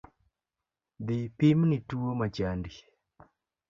[1.05, 2.71] Dhi pimni tuo machandi